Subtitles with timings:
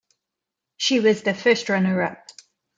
[0.77, 2.27] She was the first runner-up.